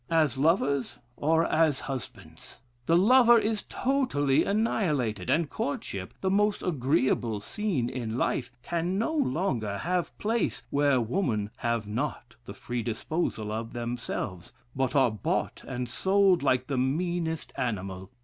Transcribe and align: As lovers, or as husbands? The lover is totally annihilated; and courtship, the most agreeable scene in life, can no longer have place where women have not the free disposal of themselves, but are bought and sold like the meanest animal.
As 0.09 0.35
lovers, 0.35 0.97
or 1.15 1.45
as 1.45 1.81
husbands? 1.81 2.57
The 2.87 2.97
lover 2.97 3.37
is 3.37 3.65
totally 3.69 4.43
annihilated; 4.45 5.29
and 5.29 5.47
courtship, 5.47 6.15
the 6.21 6.29
most 6.31 6.63
agreeable 6.63 7.39
scene 7.39 7.87
in 7.87 8.17
life, 8.17 8.51
can 8.63 8.97
no 8.97 9.13
longer 9.13 9.77
have 9.77 10.17
place 10.17 10.63
where 10.71 10.99
women 10.99 11.51
have 11.57 11.85
not 11.85 12.35
the 12.45 12.55
free 12.55 12.81
disposal 12.81 13.51
of 13.51 13.73
themselves, 13.73 14.53
but 14.75 14.95
are 14.95 15.11
bought 15.11 15.63
and 15.67 15.87
sold 15.87 16.41
like 16.41 16.65
the 16.65 16.79
meanest 16.79 17.53
animal. 17.55 18.09